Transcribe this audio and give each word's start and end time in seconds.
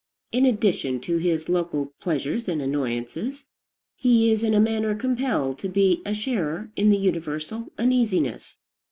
In 0.31 0.47
addition 0.47 0.99
to 1.01 1.17
his 1.17 1.47
local 1.47 1.93
pleasures 2.01 2.47
and 2.49 2.59
annoyances, 2.59 3.45
he 3.95 4.31
is 4.31 4.43
in 4.43 4.55
a 4.55 4.59
manner 4.59 4.95
compelled 4.95 5.59
to 5.59 5.69
be 5.69 6.01
a 6.07 6.15
sharer 6.15 6.71
in 6.75 6.89
the 6.89 6.97
universal 6.97 7.67
uneasiness. 7.77 8.55